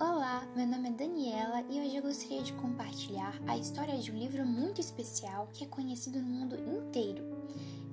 Olá, 0.00 0.44
meu 0.56 0.66
nome 0.66 0.88
é 0.88 0.92
Daniela 0.92 1.64
e 1.70 1.80
hoje 1.80 1.96
eu 1.96 2.02
gostaria 2.02 2.42
de 2.42 2.52
compartilhar 2.54 3.40
a 3.46 3.56
história 3.56 3.96
de 3.96 4.10
um 4.10 4.18
livro 4.18 4.44
muito 4.44 4.80
especial 4.80 5.48
que 5.52 5.62
é 5.62 5.68
conhecido 5.68 6.20
no 6.20 6.26
mundo 6.26 6.56
inteiro. 6.68 7.22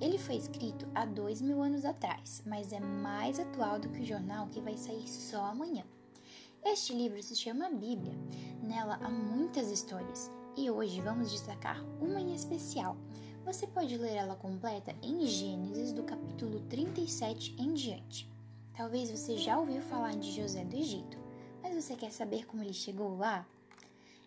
Ele 0.00 0.18
foi 0.18 0.34
escrito 0.34 0.84
há 0.96 1.04
dois 1.04 1.40
mil 1.40 1.62
anos 1.62 1.84
atrás, 1.84 2.42
mas 2.44 2.72
é 2.72 2.80
mais 2.80 3.38
atual 3.38 3.78
do 3.78 3.88
que 3.88 4.00
o 4.00 4.04
jornal 4.04 4.48
que 4.48 4.60
vai 4.60 4.76
sair 4.76 5.08
só 5.08 5.44
amanhã. 5.44 5.84
Este 6.64 6.92
livro 6.92 7.22
se 7.22 7.36
chama 7.36 7.70
Bíblia. 7.70 8.18
Nela 8.60 8.98
há 9.00 9.08
muitas 9.08 9.70
histórias 9.70 10.28
e 10.56 10.68
hoje 10.68 11.00
vamos 11.00 11.30
destacar 11.30 11.84
uma 12.00 12.20
em 12.20 12.34
especial. 12.34 12.96
Você 13.44 13.64
pode 13.64 13.96
ler 13.96 14.16
ela 14.16 14.34
completa 14.34 14.92
em 15.04 15.24
Gênesis, 15.24 15.92
do 15.92 16.02
capítulo 16.02 16.62
37 16.62 17.54
em 17.56 17.72
diante. 17.72 18.28
Talvez 18.76 19.08
você 19.08 19.38
já 19.38 19.56
ouviu 19.56 19.80
falar 19.82 20.16
de 20.16 20.32
José 20.32 20.64
do 20.64 20.74
Egito 20.74 21.22
você 21.82 21.96
quer 21.96 22.12
saber 22.12 22.46
como 22.46 22.62
ele 22.62 22.72
chegou 22.72 23.16
lá? 23.16 23.44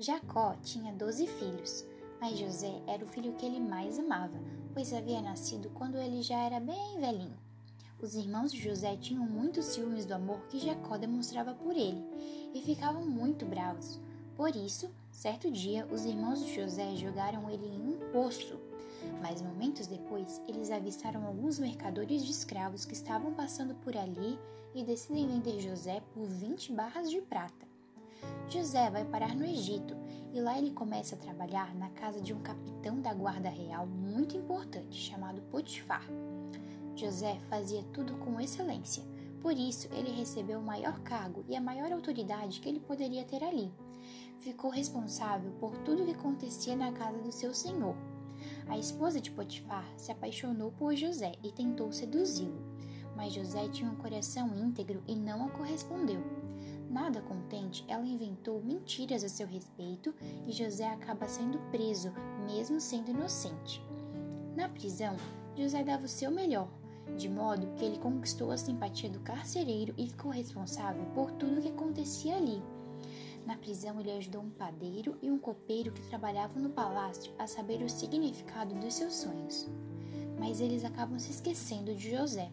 Jacó 0.00 0.56
tinha 0.64 0.92
doze 0.92 1.28
filhos, 1.28 1.86
mas 2.20 2.36
José 2.36 2.82
era 2.88 3.04
o 3.04 3.06
filho 3.06 3.34
que 3.34 3.46
ele 3.46 3.60
mais 3.60 4.00
amava, 4.00 4.36
pois 4.74 4.92
havia 4.92 5.22
nascido 5.22 5.70
quando 5.70 5.96
ele 5.96 6.22
já 6.22 6.36
era 6.42 6.58
bem 6.58 6.98
velhinho. 6.98 7.38
Os 8.02 8.16
irmãos 8.16 8.50
de 8.52 8.60
José 8.60 8.96
tinham 8.96 9.24
muitos 9.24 9.66
ciúmes 9.66 10.04
do 10.04 10.14
amor 10.14 10.40
que 10.48 10.58
Jacó 10.58 10.98
demonstrava 10.98 11.54
por 11.54 11.76
ele 11.76 12.04
e 12.52 12.60
ficavam 12.62 13.06
muito 13.06 13.46
bravos. 13.46 14.00
Por 14.34 14.54
isso, 14.56 14.90
certo 15.12 15.48
dia, 15.48 15.86
os 15.86 16.04
irmãos 16.04 16.44
de 16.44 16.52
José 16.52 16.96
jogaram 16.96 17.48
ele 17.48 17.66
em 17.66 17.80
um 17.80 18.10
poço. 18.12 18.58
Mas 19.20 19.42
momentos 19.42 19.86
depois, 19.86 20.40
eles 20.46 20.70
avistaram 20.70 21.26
alguns 21.26 21.58
mercadores 21.58 22.24
de 22.24 22.30
escravos 22.30 22.84
que 22.84 22.94
estavam 22.94 23.32
passando 23.32 23.74
por 23.76 23.96
ali 23.96 24.38
e 24.74 24.84
decidem 24.84 25.26
vender 25.26 25.60
José 25.60 26.02
por 26.12 26.26
20 26.26 26.72
barras 26.72 27.10
de 27.10 27.20
prata. 27.20 27.66
José 28.48 28.90
vai 28.90 29.04
parar 29.04 29.34
no 29.34 29.44
Egito 29.44 29.96
e 30.32 30.40
lá 30.40 30.58
ele 30.58 30.70
começa 30.70 31.14
a 31.14 31.18
trabalhar 31.18 31.74
na 31.74 31.88
casa 31.90 32.20
de 32.20 32.32
um 32.32 32.40
capitão 32.40 33.00
da 33.00 33.12
guarda 33.12 33.48
real 33.48 33.86
muito 33.86 34.36
importante 34.36 34.96
chamado 34.96 35.42
Potifar. 35.42 36.06
José 36.94 37.38
fazia 37.48 37.82
tudo 37.92 38.16
com 38.18 38.40
excelência, 38.40 39.02
por 39.40 39.52
isso 39.56 39.88
ele 39.92 40.10
recebeu 40.10 40.58
o 40.58 40.64
maior 40.64 41.00
cargo 41.00 41.44
e 41.48 41.56
a 41.56 41.60
maior 41.60 41.92
autoridade 41.92 42.60
que 42.60 42.68
ele 42.68 42.80
poderia 42.80 43.24
ter 43.24 43.42
ali. 43.42 43.72
Ficou 44.38 44.70
responsável 44.70 45.52
por 45.52 45.76
tudo 45.78 46.02
o 46.02 46.06
que 46.06 46.12
acontecia 46.12 46.76
na 46.76 46.92
casa 46.92 47.18
do 47.18 47.32
seu 47.32 47.52
senhor. 47.52 47.96
A 48.68 48.76
esposa 48.76 49.20
de 49.20 49.30
Potifar 49.30 49.86
se 49.96 50.10
apaixonou 50.10 50.72
por 50.72 50.94
José 50.94 51.32
e 51.42 51.52
tentou 51.52 51.92
seduzi-lo, 51.92 52.60
mas 53.14 53.32
José 53.32 53.68
tinha 53.68 53.90
um 53.90 53.96
coração 53.96 54.56
íntegro 54.56 55.02
e 55.06 55.14
não 55.14 55.46
a 55.46 55.50
correspondeu. 55.50 56.20
Nada 56.90 57.20
contente, 57.20 57.84
ela 57.88 58.06
inventou 58.06 58.62
mentiras 58.62 59.22
a 59.24 59.28
seu 59.28 59.46
respeito 59.46 60.14
e 60.46 60.52
José 60.52 60.88
acaba 60.88 61.28
sendo 61.28 61.58
preso, 61.70 62.12
mesmo 62.46 62.80
sendo 62.80 63.10
inocente. 63.10 63.82
Na 64.56 64.68
prisão, 64.68 65.16
José 65.56 65.82
dava 65.82 66.04
o 66.04 66.08
seu 66.08 66.30
melhor, 66.30 66.68
de 67.16 67.28
modo 67.28 67.72
que 67.76 67.84
ele 67.84 67.98
conquistou 67.98 68.50
a 68.50 68.56
simpatia 68.56 69.08
do 69.08 69.20
carcereiro 69.20 69.94
e 69.96 70.08
ficou 70.08 70.30
responsável 70.30 71.04
por 71.14 71.30
tudo 71.32 71.58
o 71.58 71.62
que 71.62 71.68
acontecia 71.68 72.36
ali. 72.36 72.62
Na 73.46 73.56
prisão, 73.56 74.00
ele 74.00 74.10
ajudou 74.10 74.42
um 74.42 74.50
padeiro 74.50 75.16
e 75.22 75.30
um 75.30 75.38
copeiro 75.38 75.92
que 75.92 76.02
trabalhavam 76.08 76.60
no 76.60 76.70
palácio 76.70 77.32
a 77.38 77.46
saber 77.46 77.80
o 77.80 77.88
significado 77.88 78.74
dos 78.74 78.94
seus 78.94 79.14
sonhos. 79.14 79.68
Mas 80.36 80.60
eles 80.60 80.84
acabam 80.84 81.16
se 81.16 81.30
esquecendo 81.30 81.94
de 81.94 82.10
José. 82.10 82.50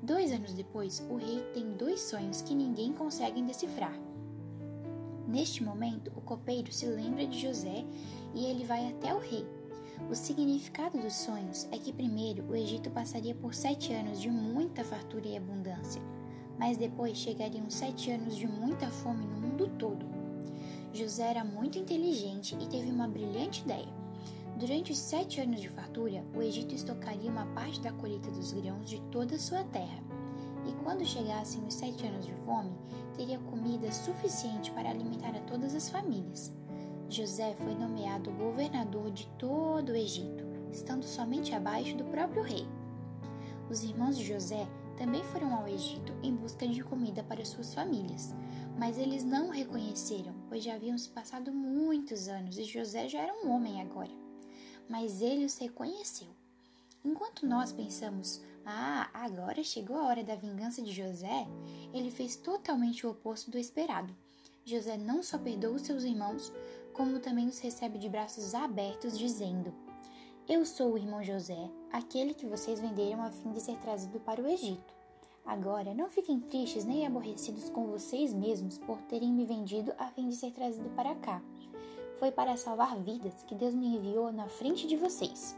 Dois 0.00 0.30
anos 0.30 0.54
depois, 0.54 1.04
o 1.10 1.16
rei 1.16 1.40
tem 1.52 1.72
dois 1.72 2.02
sonhos 2.02 2.40
que 2.40 2.54
ninguém 2.54 2.92
consegue 2.92 3.42
decifrar. 3.42 3.98
Neste 5.26 5.64
momento, 5.64 6.12
o 6.16 6.20
copeiro 6.20 6.72
se 6.72 6.86
lembra 6.86 7.26
de 7.26 7.40
José 7.40 7.84
e 8.32 8.44
ele 8.44 8.64
vai 8.64 8.88
até 8.90 9.12
o 9.12 9.18
rei. 9.18 9.44
O 10.08 10.14
significado 10.14 10.98
dos 11.00 11.14
sonhos 11.14 11.66
é 11.72 11.78
que 11.78 11.92
primeiro 11.92 12.44
o 12.44 12.54
Egito 12.54 12.90
passaria 12.90 13.34
por 13.34 13.54
sete 13.54 13.92
anos 13.92 14.20
de 14.20 14.30
muita 14.30 14.84
fartura 14.84 15.26
e 15.26 15.36
abundância 15.36 16.00
mas 16.58 16.76
depois 16.76 17.16
chegariam 17.16 17.68
sete 17.68 18.10
anos 18.10 18.36
de 18.36 18.46
muita 18.46 18.88
fome 18.88 19.24
no 19.26 19.36
mundo 19.36 19.68
todo. 19.78 20.06
José 20.92 21.22
era 21.22 21.44
muito 21.44 21.78
inteligente 21.78 22.56
e 22.60 22.66
teve 22.66 22.90
uma 22.90 23.08
brilhante 23.08 23.62
ideia. 23.62 23.88
Durante 24.58 24.92
os 24.92 24.98
sete 24.98 25.40
anos 25.40 25.60
de 25.60 25.68
fartura, 25.68 26.24
o 26.34 26.42
Egito 26.42 26.74
estocaria 26.74 27.30
uma 27.30 27.46
parte 27.46 27.80
da 27.80 27.92
colheita 27.92 28.30
dos 28.30 28.52
grãos 28.52 28.88
de 28.88 29.00
toda 29.10 29.34
a 29.34 29.38
sua 29.38 29.64
terra. 29.64 30.02
E 30.66 30.72
quando 30.84 31.04
chegassem 31.04 31.64
os 31.66 31.74
sete 31.74 32.06
anos 32.06 32.26
de 32.26 32.34
fome, 32.44 32.70
teria 33.16 33.38
comida 33.38 33.90
suficiente 33.90 34.70
para 34.72 34.90
alimentar 34.90 35.34
a 35.34 35.40
todas 35.40 35.74
as 35.74 35.88
famílias. 35.88 36.54
José 37.08 37.54
foi 37.54 37.74
nomeado 37.74 38.30
governador 38.30 39.10
de 39.10 39.26
todo 39.38 39.90
o 39.90 39.96
Egito, 39.96 40.44
estando 40.70 41.04
somente 41.04 41.54
abaixo 41.54 41.96
do 41.96 42.04
próprio 42.04 42.42
rei. 42.42 42.66
Os 43.68 43.82
irmãos 43.82 44.16
de 44.16 44.24
José 44.24 44.66
também 45.02 45.24
foram 45.24 45.52
ao 45.52 45.66
Egito 45.66 46.12
em 46.22 46.32
busca 46.32 46.64
de 46.64 46.80
comida 46.84 47.24
para 47.24 47.44
suas 47.44 47.74
famílias, 47.74 48.32
mas 48.78 48.96
eles 48.96 49.24
não 49.24 49.48
o 49.48 49.50
reconheceram, 49.50 50.32
pois 50.48 50.62
já 50.62 50.76
haviam 50.76 50.96
se 50.96 51.08
passado 51.08 51.52
muitos 51.52 52.28
anos 52.28 52.56
e 52.56 52.62
José 52.62 53.08
já 53.08 53.18
era 53.18 53.34
um 53.34 53.50
homem 53.50 53.82
agora. 53.82 54.12
Mas 54.88 55.20
ele 55.20 55.44
os 55.44 55.58
reconheceu. 55.58 56.28
Enquanto 57.04 57.44
nós 57.44 57.72
pensamos, 57.72 58.40
ah, 58.64 59.10
agora 59.12 59.64
chegou 59.64 59.96
a 59.96 60.06
hora 60.06 60.22
da 60.22 60.36
vingança 60.36 60.80
de 60.80 60.92
José, 60.92 61.48
ele 61.92 62.12
fez 62.12 62.36
totalmente 62.36 63.04
o 63.04 63.10
oposto 63.10 63.50
do 63.50 63.58
esperado. 63.58 64.14
José 64.64 64.96
não 64.96 65.20
só 65.20 65.36
perdoa 65.36 65.72
os 65.72 65.82
seus 65.82 66.04
irmãos, 66.04 66.52
como 66.92 67.18
também 67.18 67.48
os 67.48 67.58
recebe 67.58 67.98
de 67.98 68.08
braços 68.08 68.54
abertos, 68.54 69.18
dizendo: 69.18 69.74
eu 70.48 70.66
sou 70.66 70.92
o 70.92 70.98
irmão 70.98 71.22
José, 71.22 71.70
aquele 71.92 72.32
que 72.32 72.46
vocês 72.46 72.80
venderam 72.80 73.22
a 73.22 73.30
fim 73.30 73.52
de 73.52 73.60
ser 73.60 73.76
trazido 73.76 74.18
para 74.20 74.40
o 74.40 74.48
Egito. 74.48 74.94
Agora, 75.44 75.92
não 75.92 76.08
fiquem 76.08 76.40
tristes 76.40 76.84
nem 76.84 77.06
aborrecidos 77.06 77.68
com 77.68 77.86
vocês 77.86 78.32
mesmos 78.32 78.78
por 78.78 78.98
terem 79.02 79.32
me 79.32 79.44
vendido 79.44 79.92
a 79.98 80.06
fim 80.06 80.28
de 80.28 80.36
ser 80.36 80.52
trazido 80.52 80.88
para 80.90 81.14
cá. 81.16 81.42
Foi 82.18 82.30
para 82.30 82.56
salvar 82.56 82.96
vidas 82.96 83.42
que 83.42 83.54
Deus 83.54 83.74
me 83.74 83.96
enviou 83.96 84.32
na 84.32 84.48
frente 84.48 84.86
de 84.86 84.96
vocês. 84.96 85.56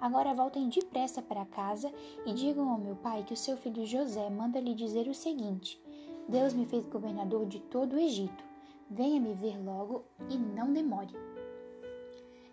Agora 0.00 0.34
voltem 0.34 0.68
depressa 0.68 1.22
para 1.22 1.46
casa 1.46 1.92
e 2.26 2.32
digam 2.32 2.68
ao 2.68 2.78
meu 2.78 2.96
pai 2.96 3.22
que 3.22 3.32
o 3.32 3.36
seu 3.36 3.56
filho 3.56 3.86
José 3.86 4.28
manda 4.28 4.58
lhe 4.58 4.74
dizer 4.74 5.06
o 5.06 5.14
seguinte: 5.14 5.80
Deus 6.28 6.52
me 6.52 6.66
fez 6.66 6.84
governador 6.86 7.46
de 7.46 7.60
todo 7.60 7.94
o 7.94 8.00
Egito. 8.00 8.44
Venha 8.90 9.20
me 9.20 9.32
ver 9.32 9.56
logo 9.64 10.04
e 10.28 10.36
não 10.36 10.72
demore. 10.72 11.14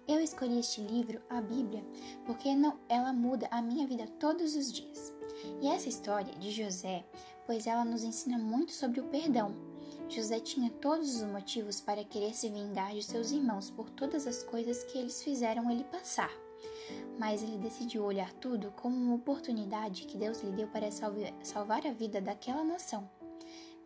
Eu 0.10 0.20
escolhi 0.20 0.58
este 0.58 0.82
livro, 0.82 1.22
a 1.30 1.40
Bíblia, 1.40 1.86
porque 2.26 2.56
não, 2.56 2.80
ela 2.90 3.14
muda 3.14 3.48
a 3.52 3.62
minha 3.62 3.86
vida 3.86 4.08
todos 4.20 4.56
os 4.56 4.74
dias. 4.74 5.14
E 5.62 5.68
essa 5.68 5.88
história 5.88 6.34
de 6.34 6.50
José, 6.50 7.06
pois 7.46 7.68
ela 7.68 7.86
nos 7.86 8.04
ensina 8.04 8.36
muito 8.40 8.72
sobre 8.72 9.00
o 9.00 9.04
perdão. 9.04 9.54
José 10.10 10.40
tinha 10.40 10.72
todos 10.72 11.18
os 11.18 11.22
motivos 11.22 11.80
para 11.80 12.04
querer 12.04 12.34
se 12.34 12.50
vingar 12.50 12.92
de 12.96 13.04
seus 13.04 13.30
irmãos 13.30 13.70
por 13.70 13.88
todas 13.92 14.26
as 14.26 14.42
coisas 14.42 14.84
que 14.84 14.98
eles 14.98 15.22
fizeram 15.22 15.70
ele 15.70 15.84
passar. 15.84 16.32
Mas 17.20 17.44
ele 17.44 17.60
decidiu 17.60 18.04
olhar 18.04 18.34
tudo 18.34 18.72
como 18.72 18.96
uma 18.96 19.14
oportunidade 19.14 20.08
que 20.08 20.18
Deus 20.18 20.42
lhe 20.42 20.54
deu 20.54 20.68
para 20.70 20.90
salvar 21.44 21.86
a 21.86 21.92
vida 21.92 22.20
daquela 22.20 22.64
nação. 22.64 23.08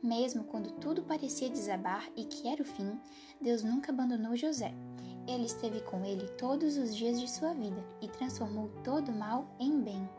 Mesmo 0.02 0.46
quando 0.46 0.72
tudo 0.80 1.04
parecia 1.04 1.50
desabar 1.50 2.10
e 2.16 2.24
que 2.24 2.48
era 2.48 2.62
o 2.62 2.66
fim, 2.66 2.98
Deus 3.42 3.62
nunca 3.62 3.92
abandonou 3.92 4.38
José. 4.38 4.74
Ele 5.28 5.46
esteve 5.46 5.82
com 5.82 6.04
ele 6.04 6.28
todos 6.38 6.78
os 6.78 6.96
dias 6.96 7.20
de 7.20 7.30
sua 7.30 7.54
vida 7.54 7.84
e 8.02 8.08
transformou 8.08 8.70
todo 8.84 9.12
mal 9.12 9.46
em 9.60 9.80
bem. 9.82 10.10